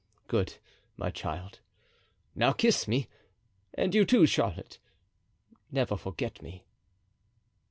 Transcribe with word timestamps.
"Good, 0.27 0.55
my 0.97 1.11
child. 1.11 1.59
Now 2.33 2.53
kiss 2.53 2.87
me; 2.87 3.07
and 3.75 3.93
you, 3.93 4.03
too, 4.03 4.25
Charlotte. 4.25 4.79
Never 5.71 5.95
forget 5.95 6.41
me." 6.41 6.65